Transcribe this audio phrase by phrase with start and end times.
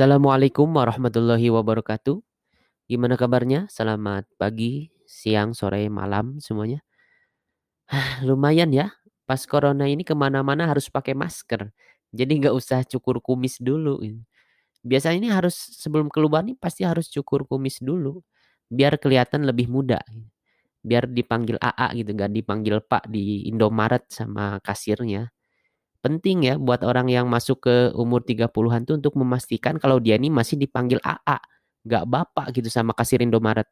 [0.00, 2.24] Assalamualaikum warahmatullahi wabarakatuh.
[2.88, 3.68] Gimana kabarnya?
[3.68, 6.80] Selamat pagi, siang, sore, malam semuanya.
[8.24, 8.96] Lumayan ya,
[9.28, 11.68] pas corona ini ke mana-mana harus pakai masker.
[12.16, 14.00] Jadi nggak usah cukur kumis dulu.
[14.80, 18.24] Biasanya ini harus sebelum keluar nih pasti harus cukur kumis dulu.
[18.72, 20.00] Biar kelihatan lebih muda.
[20.80, 25.28] Biar dipanggil AA gitu, nggak dipanggil Pak di Indomaret sama kasirnya.
[26.00, 30.32] Penting ya buat orang yang masuk ke umur 30-an tuh untuk memastikan kalau dia ini
[30.32, 31.36] masih dipanggil AA,
[31.84, 33.68] nggak bapak gitu sama kasir Indomaret.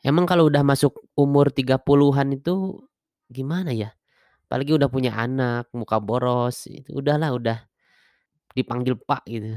[0.00, 2.80] Emang kalau udah masuk umur 30-an itu
[3.28, 3.92] gimana ya?
[4.48, 7.58] Apalagi udah punya anak, muka boros, itu udahlah udah
[8.56, 9.54] dipanggil Pak gitu.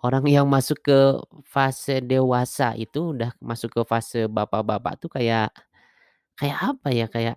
[0.00, 0.98] Orang yang masuk ke
[1.44, 5.50] fase dewasa itu udah masuk ke fase bapak-bapak tuh kayak
[6.38, 7.06] kayak apa ya?
[7.10, 7.36] Kayak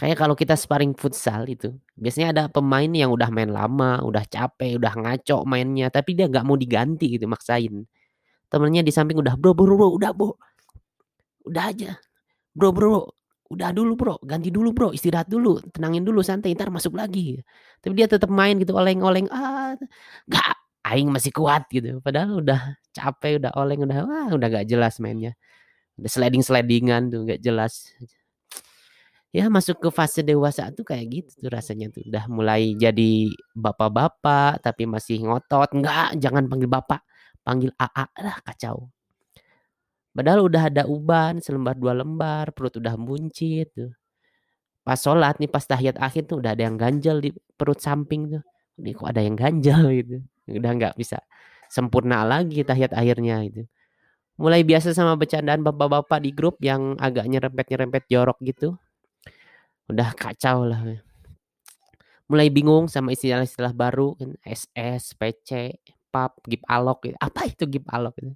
[0.00, 4.80] Kayak kalau kita sparring futsal itu, biasanya ada pemain yang udah main lama, udah capek,
[4.80, 7.84] udah ngaco mainnya, tapi dia nggak mau diganti gitu, maksain.
[8.52, 10.36] Temennya di samping udah, "Bro bro bro, udah Bro,
[11.48, 11.92] udah aja.
[12.56, 12.98] Bro bro,
[13.52, 17.40] udah dulu Bro, ganti dulu Bro, istirahat dulu, tenangin dulu, santai, entar masuk lagi."
[17.84, 19.74] Tapi dia tetap main gitu, oleng-oleng, "Ah,
[20.30, 20.46] nggak,
[20.90, 22.00] aing masih kuat," gitu.
[22.04, 25.34] Padahal udah capek, udah oleng, udah wah, udah nggak jelas mainnya.
[26.00, 27.90] Udah sliding-slidingan tuh, nggak jelas.
[29.34, 34.58] Ya masuk ke fase dewasa tuh kayak gitu tuh rasanya tuh, udah mulai jadi bapak-bapak
[34.58, 36.98] tapi masih ngotot, "Enggak, jangan panggil bapak,
[37.46, 38.90] panggil AA." Lah kacau.
[40.14, 43.90] Padahal udah ada uban selembar, 2 lembar, perut udah buncit tuh.
[44.86, 48.42] Pas sholat nih, pas tahiyat akhir tuh udah ada yang ganjel di perut samping tuh,
[48.82, 50.16] "Ini kok ada yang ganjel?" gitu.
[50.50, 51.18] Udah nggak bisa
[51.70, 53.62] sempurna lagi tahiyat akhirnya itu.
[54.40, 58.76] Mulai biasa sama bercandaan bapak-bapak di grup yang agak nyerempet-nyerempet jorok gitu.
[59.90, 60.80] Udah kacau lah.
[62.30, 65.74] Mulai bingung sama istilah-istilah baru kan, SS, PC,
[66.10, 67.16] PAP, gip alok gitu.
[67.18, 68.32] Apa itu gip alok gitu?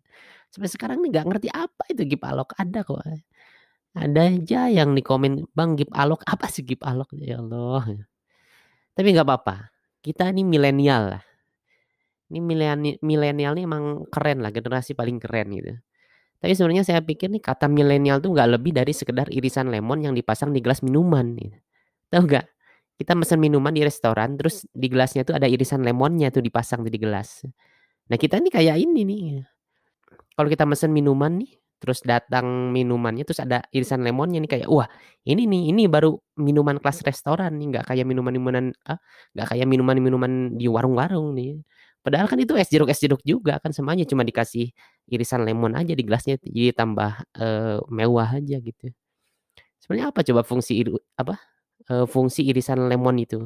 [0.50, 3.02] Sampai sekarang nih nggak ngerti apa itu gip alok, ada kok.
[3.94, 8.06] Ada aja yang di komen, "Bang, gip alok, apa sih gip alok?" Ya Allah.
[8.94, 9.70] Tapi nggak apa-apa,
[10.02, 11.24] kita ini milenial lah.
[12.30, 15.74] Ini mileni milenial nih emang keren lah, generasi paling keren gitu.
[16.44, 20.12] Tapi sebenarnya saya pikir nih kata milenial tuh nggak lebih dari sekedar irisan lemon yang
[20.12, 21.40] dipasang di gelas minuman.
[22.12, 22.46] Tahu nggak?
[23.00, 27.00] Kita mesen minuman di restoran, terus di gelasnya tuh ada irisan lemonnya tuh dipasang di
[27.00, 27.48] gelas.
[28.12, 29.22] Nah kita nih kayak ini nih.
[30.36, 34.84] Kalau kita mesen minuman nih, terus datang minumannya terus ada irisan lemonnya nih kayak, wah
[35.24, 36.12] ini nih, ini baru
[36.44, 39.00] minuman kelas restoran nih, nggak kayak minuman-minuman ah,
[39.32, 41.56] nggak kayak minuman-minuman di warung-warung nih.
[42.04, 44.70] Padahal kan itu es jeruk es jeruk juga kan semuanya cuma dikasih
[45.08, 48.92] irisan lemon aja di gelasnya jadi tambah, eee, mewah aja gitu.
[49.82, 51.36] Sebenarnya apa coba fungsi iru apa,
[51.90, 53.40] eee, fungsi irisan lemon itu?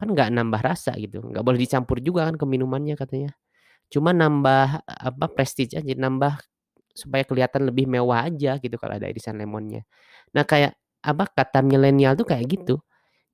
[0.00, 3.32] Kan nggak nambah rasa gitu, nggak boleh dicampur juga kan ke minumannya katanya.
[3.92, 6.38] Cuma nambah, apa, prestige aja, nambah
[6.94, 9.84] supaya kelihatan lebih mewah aja gitu kalau ada irisan lemonnya.
[10.36, 12.80] Nah kayak, apa, kata milenial tuh kayak gitu.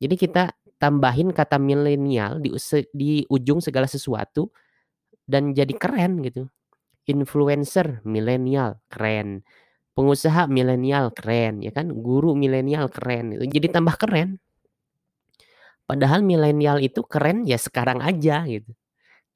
[0.03, 2.53] Jadi kita tambahin kata milenial di
[2.95, 4.51] di ujung segala sesuatu
[5.31, 6.49] dan jadi keren gitu.
[7.11, 9.43] Influencer milenial, keren.
[9.99, 11.91] Pengusaha milenial, keren, ya kan.
[11.93, 13.45] Guru milenial, keren, gitu.
[13.51, 14.41] Jadi tambah keren.
[15.89, 18.75] Padahal milenial itu keren ya sekarang aja gitu.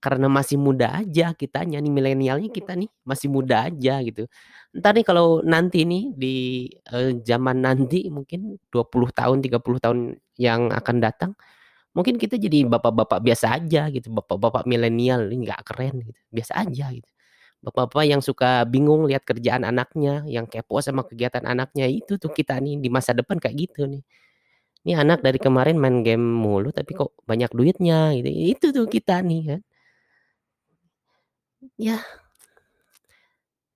[0.03, 4.29] Karena masih muda aja kitanya nih, milenialnya kita nih masih muda aja gitu.
[4.77, 6.37] Entar nih kalau nanti nih di,
[6.93, 11.33] eee, zaman nanti mungkin 20 tahun, 30 tahun yang akan datang,
[11.97, 16.87] mungkin kita jadi bapak-bapak biasa aja gitu, bapak-bapak milenial ini nggak keren gitu, biasa aja
[16.95, 17.11] gitu.
[17.65, 22.57] Bapak-bapak yang suka bingung lihat kerjaan anaknya, yang kepo sama kegiatan anaknya, itu tuh kita
[22.63, 24.03] nih di masa depan kayak gitu nih.
[24.87, 29.21] Ini anak dari kemarin main game mulu tapi kok banyak duitnya gitu, itu tuh kita
[29.25, 29.61] nih kan.
[31.79, 32.01] Ya.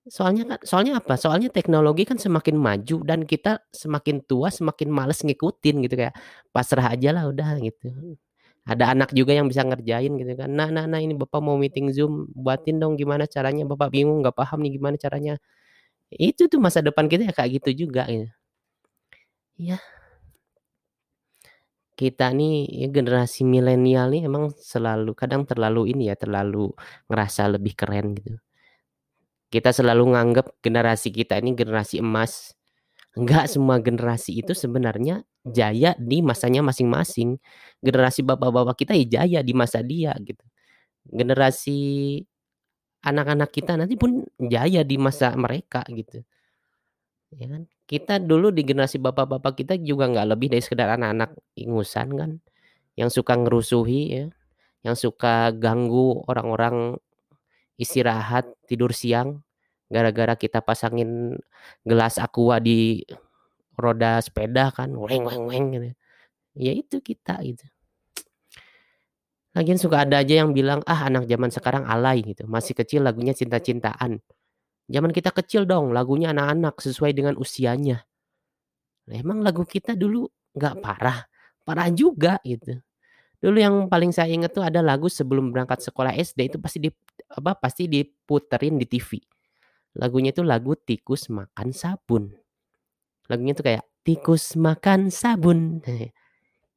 [0.05, 1.17] Soalnya kan soalnya apa?
[1.17, 6.13] Soalnya teknologi kan semakin maju dan kita semakin tua semakin males ngikutin gitu, kayak
[6.53, 7.89] pasrah ajalah udah gitu.
[8.69, 11.89] Ada anak juga yang bisa ngerjain gitu kan, "Nak nak nak, ini bapak mau meeting
[11.93, 15.37] Zoom, buatin dong gimana caranya, bapak bingung nggak paham nih gimana caranya."
[16.13, 18.29] Itu tuh masa depan kita ya kayak gitu juga gitu.
[19.57, 19.79] Iya.
[21.99, 26.75] Kita nih ya generasi milenial nih emang selalu kadang terlalu ini ya, terlalu
[27.07, 28.35] ngerasa lebih keren gitu.
[29.55, 32.51] Kita selalu nganggep generasi kita ini generasi emas.
[33.15, 37.39] Enggak semua generasi itu sebenarnya jaya di masanya masing-masing.
[37.79, 40.43] Generasi bapak-bapak kita ya jaya di masa dia gitu.
[41.07, 41.79] Generasi
[42.99, 46.19] anak-anak kita nanti pun jaya di masa mereka gitu.
[47.31, 47.71] Ya kan?
[47.87, 52.31] Kita dulu di generasi bapak-bapak kita juga nggak lebih dari sekedar anak-anak ingusan kan,
[52.99, 54.25] yang suka ngerusuhi ya,
[54.83, 56.97] yang suka ganggu orang-orang
[57.77, 59.44] istirahat, tidur siang,
[59.91, 61.37] gara-gara kita pasangin
[61.85, 63.03] gelas Aqua di
[63.77, 65.89] roda sepeda kan, gitu.
[66.57, 67.65] Ya itu kita gitu.
[69.55, 73.31] Lagian suka ada aja yang bilang, "Ah, anak zaman sekarang alay," gitu, "masih kecil lagunya
[73.31, 74.19] cinta-cintaan."
[74.91, 78.05] Zaman kita kecil dong, lagunya anak-anak sesuai dengan usianya.
[79.09, 80.25] Lah emang lagu kita dulu
[80.57, 81.25] nggak parah?
[81.65, 82.77] Parah juga gitu.
[83.43, 86.89] Dulu yang paling saya inget tuh ada lagu sebelum berangkat sekolah SD itu pasti di
[87.33, 89.19] apa, pasti diputerin di TV.
[89.95, 92.35] Lagunya itu lagu Tikus Makan Sabun.
[93.29, 95.81] Lagunya tuh kayak, "Tikus makan sabun."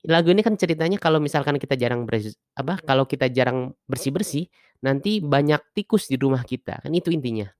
[0.06, 4.46] Lagu ini kan ceritanya kalau misalkan kita jarang beres apa, kalau kita jarang bersih-bersih,
[4.80, 7.50] nanti banyak tikus di rumah kita, kan itu intinya.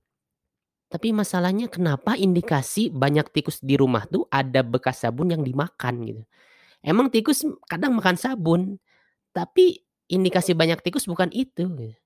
[0.89, 6.23] Tapi masalahnya kenapa indikasi banyak tikus di rumah tuh ada bekas sabun yang dimakan gitu.
[6.81, 8.79] Emang tikus kadang makan sabun,
[9.35, 11.97] tapi indikasi banyak tikus bukan itu gitu.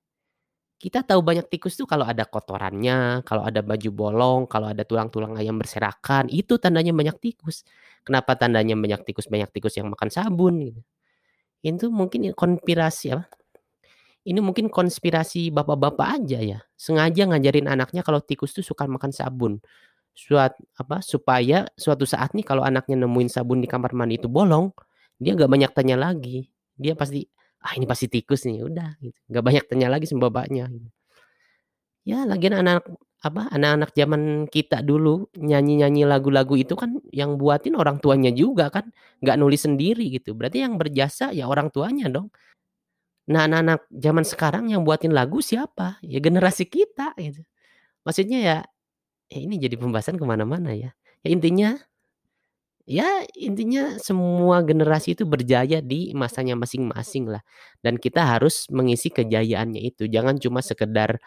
[0.78, 5.32] Kita tahu banyak tikus tuh kalau ada kotorannya, kalau ada baju bolong, kalau ada tulang-tulang
[5.40, 7.64] ayam berserakan, itu tandanya banyak tikus.
[8.04, 10.80] Kenapa tandanya banyak tikus banyak tikus yang makan sabun gitu.
[11.64, 13.26] Itu mungkin konspirasi apa,
[14.24, 19.60] ini mungkin konspirasi bapak-bapak aja ya, sengaja ngajarin anaknya kalau tikus tuh suka makan sabun.
[20.16, 24.72] Suat apa, supaya suatu saat nih kalau anaknya nemuin sabun di kamar mandi itu bolong,
[25.20, 26.48] dia nggak banyak tanya lagi.
[26.76, 27.24] Dia pasti,
[27.64, 30.88] "Ah, ini pasti tikus nih," udah gitu, nggak banyak tanya lagi sama bapaknya gitu.
[32.04, 32.84] Ya lagian anak
[33.24, 38.92] apa, anak-anak zaman kita dulu nyanyi-nyanyi lagu-lagu itu kan yang buatin orang tuanya juga kan,
[39.24, 40.36] nggak nulis sendiri gitu.
[40.36, 42.28] Berarti yang berjasa ya orang tuanya dong.
[43.28, 45.96] Nah, anak-anak zaman sekarang yang buatin lagu siapa?
[46.04, 47.40] Ya generasi kita gitu.
[48.06, 48.56] Maksudnya ya,
[49.32, 50.92] ya ini jadi pembahasan ke mana-mana ya.
[51.24, 51.78] Ya intinya
[52.88, 57.42] ya intinya semua generasi itu berjaya di masanya masing-masing lah,
[57.84, 60.06] dan kita harus mengisi kejayaannya itu.
[60.10, 61.18] Jangan cuma sekedar,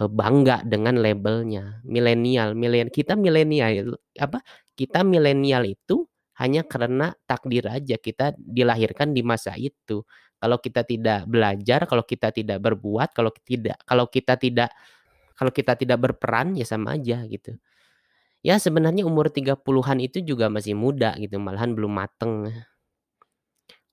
[0.00, 4.40] eee, bangga dengan labelnya, milenial milen kita milenial apa,
[4.78, 6.06] kita milenial itu
[6.40, 10.02] hanya karena takdir aja kita dilahirkan di masa itu.
[10.42, 14.70] Kalau kita tidak belajar, kalau kita tidak berbuat, kalau tidak kalau kita tidak
[15.38, 17.56] kalau kita tidak berperan ya sama aja gitu.
[18.42, 22.50] Ya sebenarnya umur 30-an itu juga masih muda gitu, malahan belum mateng.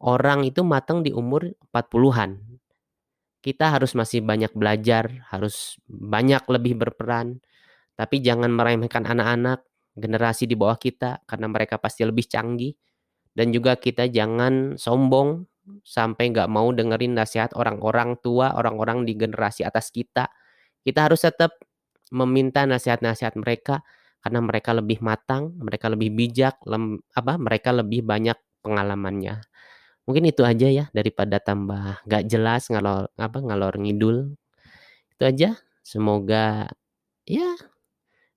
[0.02, 2.42] Orang itu mateng di umur 40-an.
[3.46, 7.40] Kita harus masih banyak belajar, harus banyak lebih berperan,
[7.94, 9.64] tapi jangan meremehkan anak-anak,
[9.94, 12.74] generasi di bawah kita karena mereka pasti lebih canggih,
[13.38, 15.46] dan juga kita jangan sombong
[15.86, 20.28] sampai nggak mau dengerin nasihat orang-orang tua, orang-orang di generasi atas kita.
[20.82, 21.54] Kita harus tetap
[22.10, 23.86] meminta nasihat-nasihat mereka
[24.20, 29.44] karena mereka lebih matang, mereka lebih bijak, lem apa, mereka lebih banyak pengalamannya.
[30.04, 34.36] Mungkin itu aja ya daripada tambah nggak jelas ngalor apa, ngalor ngidul.
[35.16, 35.50] Itu aja,
[35.86, 36.68] semoga
[37.24, 37.56] ya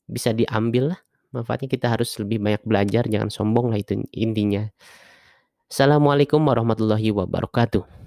[0.06, 1.00] bisa diambil lah
[1.34, 1.68] manfaatnya.
[1.72, 4.68] Kita harus lebih banyak belajar, jangan sombong lah itu intinya.
[5.72, 8.01] Assalamualaikum warahmatullahi wabarakatuh.